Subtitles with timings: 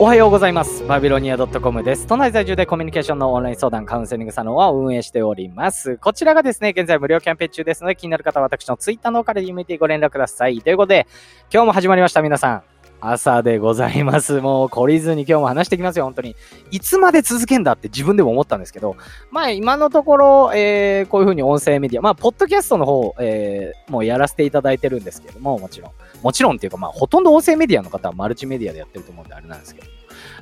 [0.00, 0.84] おはようございます。
[0.88, 2.08] バビロニア .com です。
[2.08, 5.98] 都内在住でコミュニケーションのオンライン相談カウンセリングサロンを運営しております。
[5.98, 10.60] こちらがですね、現在無料キャンペーン中ですので、気になる方は私のツイッターの方から DM てご連絡ください。
[10.62, 11.06] ということで、
[11.48, 12.73] 今日も始まりました、皆さん。
[13.06, 14.40] 朝でございます。
[14.40, 16.36] もう懲りずに今日も話してきますよ、本当に。
[16.70, 18.96] いつまで続けんだって自分でも思ったんですけど、
[19.30, 25.90] まあ今のところ、えーこういうふうに音声メディア、まあポッドキャストの方、えーもうやらせていただいてるんですけども、もちろん。
[26.22, 29.86] もちろんっていうか、まあほとんど音声メディアの方はマルチメディアでやってると思うんであれなんですけど。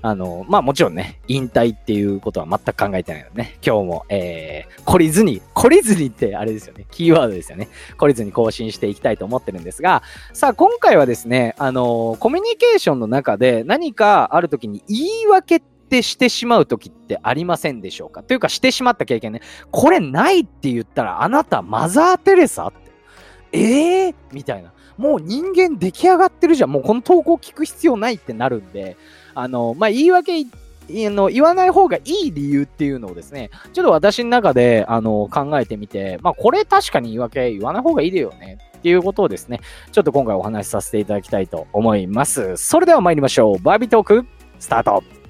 [0.01, 7.69] あの、まあもちろんね、引退っていうことは全く考えてないのでね、今日も、えー、懲りずに、懲りずにってあれですよね、キーワードですよね。
[7.99, 18.23] 懲りずに更新していきたいと思ってるんですが、さあ今回はですね、あの、コミュニケーションの中で何かある時に言い訳ってしてしまう時ってありませんでしょうか？
[18.23, 24.73] というかしてしまった経験ね、これないって言ったらあなたマザー・テレサって、えー、みたいな。
[24.99, 26.71] もう人間出来上がってるじゃん。
[26.71, 28.99] もうこの投稿聞く必要ないってなるんで、
[29.35, 30.47] あの、まあ、言い訳
[30.89, 39.61] の言わない方がいい理由っていうのをですね、ちょっと私の中であの考えてみて、まあ、これ確かに言い訳言わない方がいいだよねっていうことをですね、
[39.93, 42.57] ちょっと今回お話しさせていただきたいと思います。
[42.57, 43.59] それでは参りましょう。
[43.61, 44.27] バービートーク、
[44.59, 45.21] スタート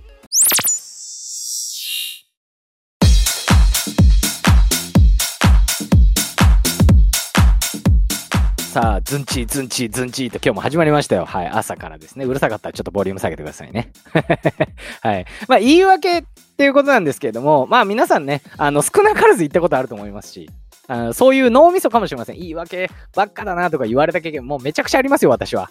[8.73, 11.27] さあ、ズンチー、ズンチー、ズンチーと今日も始まりましたよ。
[11.27, 12.25] はい、朝からですね。
[12.25, 13.93] うるさかったらちょっとボリューム下げてくださいね。
[15.03, 15.27] はい。
[15.47, 16.23] まあ、言い訳っ
[16.57, 20.49] ていうことなんですけれども、まあ、皆さんね、あの、少なからず言ったことあると思いますし、
[20.89, 22.39] あのそういう脳みそかもしれません。
[22.39, 25.71] 言い訳ばっかだなとか言われた経験、もうめちゃくちゃありますよ、私は。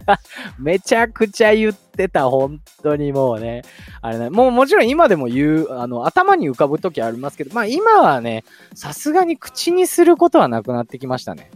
[0.60, 3.62] めちゃくちゃ言ってた、本当にもうね。
[4.02, 11.50] あれね、もうもちろん今でも言う、あの、頭に浮かぶ時ありますけど、まあ今はね、さすがに口にすることはなくなってきましたね。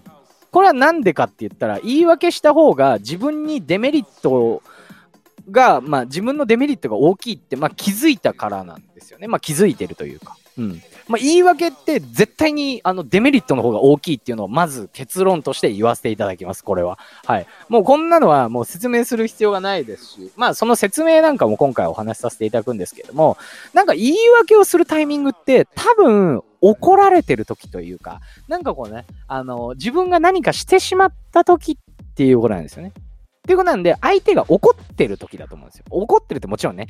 [0.51, 4.63] これは何でかって言ったら、言い訳した方が自分にデメリット
[5.51, 9.29] が、まあ自分のデメリットが大きいって、まあ気づいたからなんですよね。
[9.29, 10.37] まあ気づいてるというか。
[10.59, 10.83] うん。
[11.09, 16.99] まあ言い訳って絶対にあのデメリットの方が大きいっていうのをまず結論として言わせていただきます、これは。
[17.25, 17.47] はい。
[17.69, 23.37] もうこんなのはもう説明する必要がないですし、まあその説明なんかも今回お話しさせていただくんですけれども、
[23.73, 32.93] なんか言い訳をするタイミングって多分怒られてる時というか、なんかこうね、あの、自分が何かしてしまった時っていうことなんですよね。
[33.49, 35.87] っていうことなんで、相手が怒ってる時だと思うんですよ。
[35.89, 36.89] 怒ってるってもちろんね、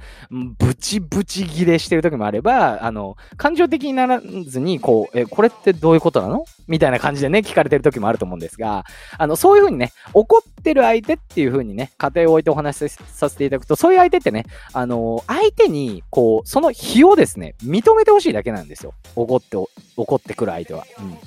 [0.58, 6.44] ブチブチギレしてる時もあれば、あの、感情的にならずに、こう、え、これってどういうことなの？
[6.66, 8.84] みたいな感じでね、聞かれてる時もあると思うんですが、
[9.16, 18.94] あの、そういうふうにね、怒ってる相手っていうふうにね、家庭を置いてお話しさせていただくと、そういう相手ってね、あの、相手に、こう、その非をですね、認めてほしいだけなんですよ。
[19.14, 19.56] 怒って、
[19.96, 20.84] 怒ってくる相手は。
[20.98, 21.18] うん。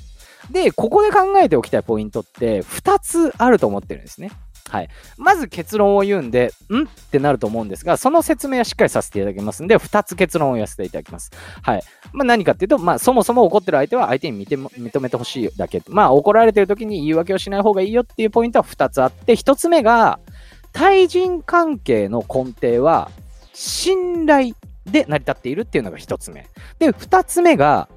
[0.51, 4.31] で、ここで考えておきたいポイントって、2つあると思ってるんですね。
[4.69, 4.89] はい。
[5.17, 6.83] まず結論を言うんで、ん？
[6.83, 11.31] ってなると思うんですが、その説明はしっかりさせていただきますんで、2つ結論を言わせていただきます。
[11.61, 11.83] はい。
[12.13, 15.81] まあ何かっていうと、まあそもそも怒ってる相手は相手に認め認めてほしいだけ。
[15.87, 20.19] まあ怒られてる時に言い訳をしない方がいいよっていうポイントは2つあって、1つ目が、
[20.73, 23.11] 対人関係の根底は、
[23.53, 24.55] 信頼
[24.85, 26.47] で成り立っているっていうのが1つ目。
[26.79, 27.89] で、2つ目が、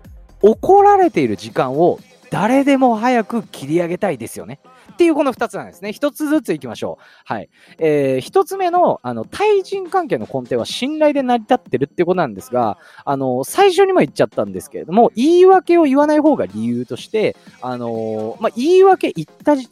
[0.42, 1.98] 怒られている時間を
[2.30, 4.60] 誰でも早く切り上げたいですよね。
[4.94, 5.90] っていうこの2つなんですね。
[5.90, 7.04] 1つずついきましょう。
[7.24, 7.48] はい。
[7.78, 19.66] えー、1つ目の、あの、対人関係の根底は信頼で成り立ってるってことなんですが、あの、最初にも言っちゃったんですけれども、言い訳を言わない方が理由として、あのまあ、言い訳言った、言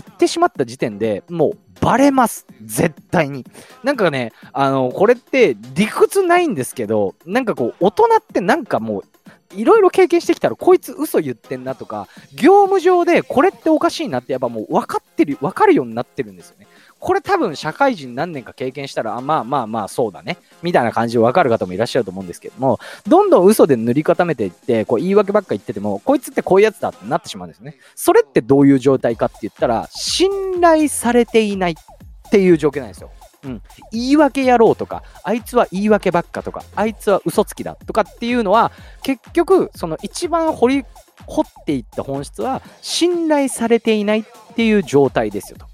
[0.00, 2.46] ってしまった時点でもうバレます。
[2.62, 3.44] 絶対に。
[3.82, 9.04] なんかね、あの、これって理屈ないんですけど、なんかこう、大人ってなんかもう、
[9.54, 16.66] いろいろ経験してきたら、こいつ嘘言ってんなとか、業務上でこれっておかしいなって、やっぱもう分かってる、分かるようになってるんですよね。
[16.98, 20.38] これ多分社会人何年か経験したら、あまあまあまあそうだね。
[20.62, 27.76] みたいな感じで分かる方もいらっしゃると思うんですけども、どんどん嘘で塗り固めていって、こう言い訳ばっか言ってても、こいつってこういうやつだってなってしまうんですね。
[27.94, 33.10] それってどういう状態かって言ったら、信頼されていないっていう状況なんですよ。
[33.44, 38.72] うん、言い訳やろうとか、あいつは言い訳ばっかとか、あいつは嘘つきだとかっていうのは、
[39.02, 40.84] 結局、その一番掘り、
[41.26, 44.24] 掘っていった本質は、信頼されていないっ
[44.56, 45.66] ていう状態ですよと。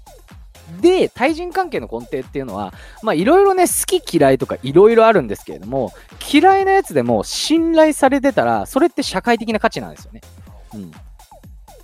[0.79, 2.73] で、対人関係の根底っていうのは、
[3.03, 5.91] まあいろいろね、好き嫌いとかいろいろあるんですけれども、
[6.31, 10.21] 嫌いなやつでも信頼されてたら、それって社会的な価値なんですよね。
[10.73, 10.91] うん。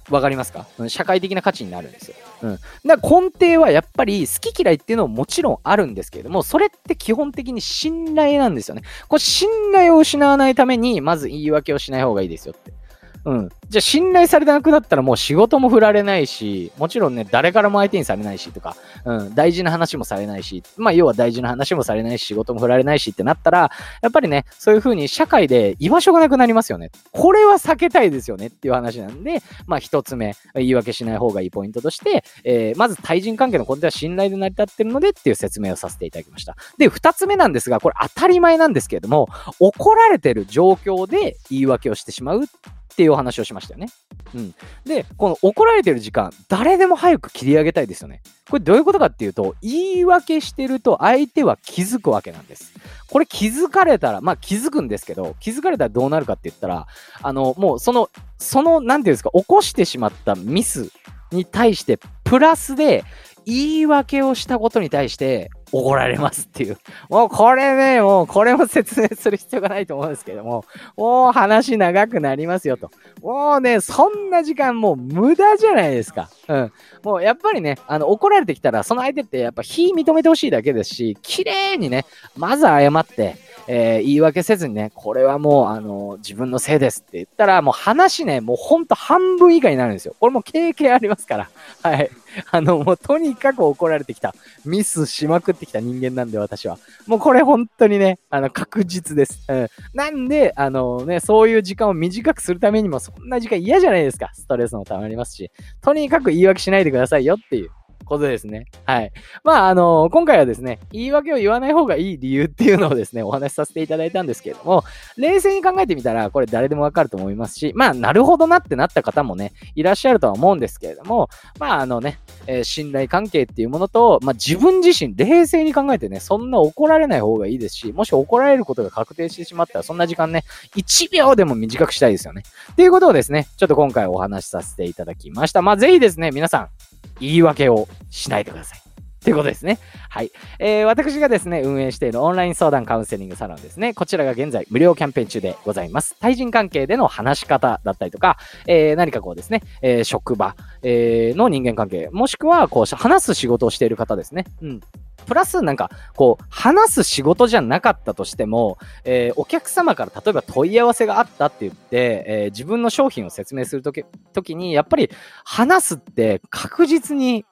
[0.10, 0.66] わかりますか？
[0.88, 2.16] 社会的な価値になるんですよ。
[2.42, 2.60] うん。
[2.86, 8.84] だから根底はやっぱり好き嫌いっていうのももちろんあるんですけれども、それって基本的に信頼なんですよね。
[9.08, 12.77] これ信頼を失わないために、まず言い訳をしない方がいいですよって。
[13.26, 13.50] うん。
[13.70, 18.76] じゃあ信頼されてなくなったらもう仕事も振られないし、もちろんね、誰からも相手にされないしとか、
[19.06, 23.72] うん、大事な話もされないし、まあ要は大事な話もされないし、仕事も振られないしってなったら、
[24.02, 26.92] やっぱりね、そういう風に社会で居場所がなくなりますよね。
[27.12, 36.56] これは避けたいですよねっていう話なんで、まあ一つ目、言い訳しない方がいいポイントとして、えー、まず対人関係の根底は信頼で成り立ってるのでっていう説明をさせていただきました。
[36.78, 39.28] で、二つ目なんですが、これ当たり前なんですけれども、
[39.60, 42.46] 怒られてる状況で言い訳をしてしまう
[42.92, 43.90] っていうお話をしましたよね。
[44.34, 44.56] うん。
[44.86, 48.22] で、この怒られてる時間、誰でも早く切り上げたいですよね。
[48.50, 52.74] これどういうことかっていうと、言い訳してると相手は気づくわけなんです。
[53.10, 56.88] これ気づかれたら、まあ気づくんですけど、気づかれたらどうなるかって言ったら、
[57.22, 60.90] あの、もうその、その、なんていうんですか、起こしてしまったミス
[61.32, 63.04] に対して、プラスで
[63.46, 66.78] 言い訳をしたことに対して怒られますっていう。
[67.10, 70.66] もうこれね、もうこれも説明する必要がないと思うんですけども、
[70.96, 72.92] もう話長くなりますよと。
[73.22, 76.30] もうね、そんな時間もう無駄じゃないですか。
[76.48, 76.72] うん。
[77.04, 82.06] もうやっぱりね、あの、怒られてきたら、その相手ってやっぱ非認めてほしいだけですし、綺麗にね、
[82.36, 83.36] まず謝って、
[83.68, 90.16] えー、言い訳せずにね、これはもう、あの、自分のせいですって言ったら、もう話ね、もうほんと半分以下になるんですよ。
[90.20, 91.50] これも経験ありますから。
[91.84, 92.10] はい。
[92.52, 94.34] あの、もうとにかく怒られてきた。
[94.66, 96.78] ミスしまくってきた人間なんで、私は。
[97.08, 99.44] もうこれ本当にね、あの、確実です。
[99.50, 99.68] うん。
[99.94, 104.30] なんで、あのね、そういう時間を短くするためにも、そんな時間嫌じゃないですか。
[104.34, 105.52] ストレスもたまりますし。
[105.82, 107.70] とにかく言い訳しないでくださいよっていう。
[108.08, 108.66] ことですね。
[108.86, 109.12] はい。
[109.44, 114.84] まあ、あの、今回はですね、言い訳を言わない方がいい理由っていうのをですね、お話しさせていただいたんですけれども、
[115.18, 130.44] 冷静に考えてみたら、これ誰でもわかると思いますし、まあ、なるほどなってなった方もね、いらっしゃるとは思うんですけれども、まあ、あのね、えー、信頼関係っていうものと、まあ、自分自身冷静に考えてね、そんな怒られない方がいいですし、もし怒られることが確定してしまったら、そんな時間ね、
[130.76, 132.44] 1秒でも短くしたいですよね。
[132.72, 135.62] っていうことをですね、ちょっと今回お話しさせていただきました。
[135.62, 136.70] まあ、ぜひですね、皆さん、
[137.20, 138.87] 言い訳をしないでください。
[139.28, 139.78] ということですね。
[140.10, 140.32] はい。
[140.58, 143.94] えー、私がですね、運営しているオンライン相談カウンセリングサロンですね。
[143.94, 146.16] こちらが現在無料キャンペーン中でございます。
[146.22, 148.38] 対人関係での話し方だったりとか、
[148.68, 154.46] えー、何かこうですね、えー、職場、えー、の人間関係、もしくはこう話す仕事をしている方ですね。
[154.62, 154.80] うん。
[155.26, 165.12] プラスなんか、こう、話す仕事じゃなかったとしても、えー、お客様から例えば問い合わせがあったって言って、えー、自分の商品を説明するとき、時に、やっぱり
[165.44, 167.46] 話すって確実に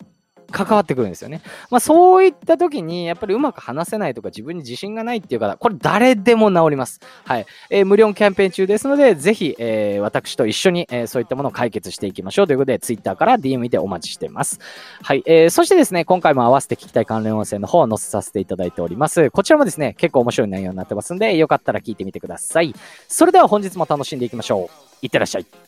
[0.51, 1.42] 関わってくるんですよね。
[1.69, 7.00] まあそういった時にやっぱりうまく話せないとか自分に自信がないっていう方、これ誰でも治ります。
[7.25, 7.45] はい。
[7.69, 14.59] えー、無料キャンペーン中ですので、ぜひ、えー、私と一緒に、えー、そういったものを解決していきましょうということで、Twitter から DM でお待ちしてます。
[15.01, 15.24] はい。
[15.25, 19.31] えー、そしてですね、今回も合わせて聞きたい関連音声の方を載せさせていただいております。
[19.31, 22.74] こちらもですね、結構面白い内容になってますんで、よかったら聞いてみてください。
[23.07, 24.86] それでは本日も楽しんでいきましょう。
[25.01, 25.64] いってらっしゃい。